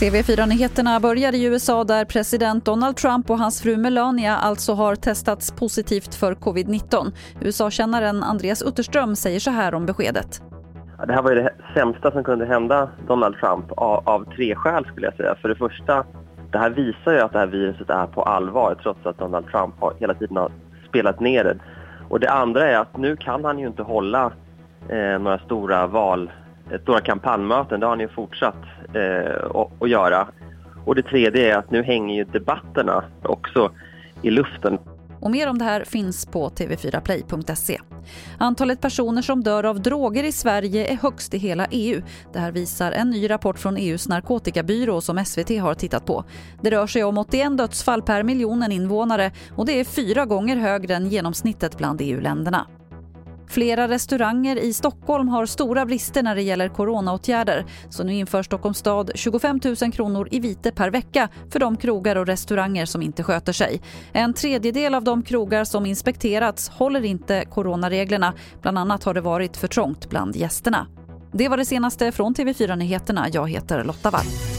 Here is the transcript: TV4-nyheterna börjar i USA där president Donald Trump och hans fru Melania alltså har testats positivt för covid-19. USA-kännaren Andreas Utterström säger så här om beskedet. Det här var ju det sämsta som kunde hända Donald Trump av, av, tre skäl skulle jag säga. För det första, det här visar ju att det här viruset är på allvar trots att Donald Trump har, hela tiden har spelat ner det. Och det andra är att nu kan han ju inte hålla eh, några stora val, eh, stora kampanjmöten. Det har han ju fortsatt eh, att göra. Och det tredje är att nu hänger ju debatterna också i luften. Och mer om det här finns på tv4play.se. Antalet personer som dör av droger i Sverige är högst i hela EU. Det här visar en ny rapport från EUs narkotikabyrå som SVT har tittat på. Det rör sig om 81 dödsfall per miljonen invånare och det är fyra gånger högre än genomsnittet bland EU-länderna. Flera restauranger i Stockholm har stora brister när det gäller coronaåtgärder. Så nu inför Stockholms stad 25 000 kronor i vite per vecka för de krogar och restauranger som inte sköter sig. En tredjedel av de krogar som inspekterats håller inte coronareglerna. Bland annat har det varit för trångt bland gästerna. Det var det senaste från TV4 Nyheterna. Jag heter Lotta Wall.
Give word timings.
TV4-nyheterna 0.00 1.00
börjar 1.00 1.34
i 1.34 1.44
USA 1.44 1.84
där 1.84 2.04
president 2.04 2.64
Donald 2.64 2.96
Trump 2.96 3.30
och 3.30 3.38
hans 3.38 3.62
fru 3.62 3.76
Melania 3.76 4.36
alltså 4.36 4.72
har 4.72 4.94
testats 4.94 5.52
positivt 5.52 6.14
för 6.14 6.34
covid-19. 6.34 7.12
USA-kännaren 7.40 8.22
Andreas 8.22 8.62
Utterström 8.62 9.16
säger 9.16 9.40
så 9.40 9.50
här 9.50 9.74
om 9.74 9.86
beskedet. 9.86 10.42
Det 11.06 11.12
här 11.12 11.22
var 11.22 11.30
ju 11.30 11.42
det 11.42 11.54
sämsta 11.74 12.10
som 12.10 12.24
kunde 12.24 12.46
hända 12.46 12.90
Donald 13.06 13.36
Trump 13.36 13.72
av, 13.72 14.08
av, 14.08 14.24
tre 14.36 14.54
skäl 14.54 14.84
skulle 14.84 15.06
jag 15.06 15.16
säga. 15.16 15.34
För 15.34 15.48
det 15.48 15.56
första, 15.56 16.04
det 16.50 16.58
här 16.58 16.70
visar 16.70 17.12
ju 17.12 17.20
att 17.20 17.32
det 17.32 17.38
här 17.38 17.46
viruset 17.46 17.90
är 17.90 18.06
på 18.06 18.22
allvar 18.22 18.76
trots 18.82 19.06
att 19.06 19.18
Donald 19.18 19.46
Trump 19.46 19.74
har, 19.80 19.92
hela 19.98 20.14
tiden 20.14 20.36
har 20.36 20.50
spelat 20.88 21.20
ner 21.20 21.44
det. 21.44 21.56
Och 22.08 22.20
det 22.20 22.30
andra 22.30 22.70
är 22.70 22.78
att 22.78 22.96
nu 22.96 23.16
kan 23.16 23.44
han 23.44 23.58
ju 23.58 23.66
inte 23.66 23.82
hålla 23.82 24.32
eh, 24.88 25.18
några 25.18 25.38
stora 25.38 25.86
val, 25.86 26.30
eh, 26.70 26.80
stora 26.80 27.00
kampanjmöten. 27.00 27.80
Det 27.80 27.86
har 27.86 27.90
han 27.90 28.00
ju 28.00 28.08
fortsatt 28.08 28.62
eh, 28.94 29.62
att 29.80 29.90
göra. 29.90 30.26
Och 30.84 30.94
det 30.94 31.02
tredje 31.02 31.54
är 31.54 31.58
att 31.58 31.70
nu 31.70 31.82
hänger 31.82 32.14
ju 32.14 32.24
debatterna 32.24 33.04
också 33.22 33.70
i 34.22 34.30
luften. 34.30 34.78
Och 35.20 35.30
mer 35.30 35.48
om 35.48 35.58
det 35.58 35.64
här 35.64 35.84
finns 35.84 36.26
på 36.26 36.48
tv4play.se. 36.48 37.80
Antalet 38.38 38.80
personer 38.80 39.22
som 39.22 39.42
dör 39.42 39.64
av 39.64 39.80
droger 39.80 40.24
i 40.24 40.32
Sverige 40.32 40.86
är 40.92 40.96
högst 40.96 41.34
i 41.34 41.38
hela 41.38 41.66
EU. 41.70 42.02
Det 42.32 42.38
här 42.38 42.52
visar 42.52 42.92
en 42.92 43.10
ny 43.10 43.30
rapport 43.30 43.58
från 43.58 43.76
EUs 43.76 44.08
narkotikabyrå 44.08 45.00
som 45.00 45.24
SVT 45.24 45.58
har 45.60 45.74
tittat 45.74 46.06
på. 46.06 46.24
Det 46.60 46.70
rör 46.70 46.86
sig 46.86 47.04
om 47.04 47.18
81 47.18 47.58
dödsfall 47.58 48.02
per 48.02 48.22
miljonen 48.22 48.72
invånare 48.72 49.32
och 49.56 49.66
det 49.66 49.80
är 49.80 49.84
fyra 49.84 50.26
gånger 50.26 50.56
högre 50.56 50.94
än 50.94 51.08
genomsnittet 51.08 51.78
bland 51.78 52.00
EU-länderna. 52.02 52.66
Flera 53.48 53.88
restauranger 53.88 54.56
i 54.56 54.72
Stockholm 54.72 55.28
har 55.28 55.46
stora 55.46 55.86
brister 55.86 56.22
när 56.22 56.34
det 56.34 56.42
gäller 56.42 56.68
coronaåtgärder. 56.68 57.64
Så 57.90 58.04
nu 58.04 58.14
inför 58.14 58.42
Stockholms 58.42 58.78
stad 58.78 59.10
25 59.14 59.60
000 59.82 59.92
kronor 59.92 60.28
i 60.30 60.40
vite 60.40 60.72
per 60.72 60.90
vecka 60.90 61.28
för 61.50 61.58
de 61.58 61.76
krogar 61.76 62.16
och 62.16 62.26
restauranger 62.26 62.86
som 62.86 63.02
inte 63.02 63.22
sköter 63.22 63.52
sig. 63.52 63.80
En 64.12 64.34
tredjedel 64.34 64.94
av 64.94 65.04
de 65.04 65.22
krogar 65.22 65.64
som 65.64 65.86
inspekterats 65.86 66.68
håller 66.68 67.04
inte 67.04 67.44
coronareglerna. 67.44 68.34
Bland 68.62 68.78
annat 68.78 69.04
har 69.04 69.14
det 69.14 69.20
varit 69.20 69.56
för 69.56 69.68
trångt 69.68 70.10
bland 70.10 70.36
gästerna. 70.36 70.86
Det 71.32 71.48
var 71.48 71.56
det 71.56 71.64
senaste 71.64 72.12
från 72.12 72.34
TV4 72.34 72.76
Nyheterna. 72.76 73.26
Jag 73.32 73.50
heter 73.50 73.84
Lotta 73.84 74.10
Wall. 74.10 74.53